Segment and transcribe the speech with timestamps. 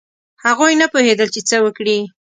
[0.45, 1.99] هغوی نه پوهېدل چې څه وکړي.